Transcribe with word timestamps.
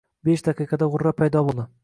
Besh 0.29 0.43
daqiqada 0.47 0.89
g‘urra 0.95 1.15
paydo 1.21 1.45
bo‘ldi. 1.51 1.69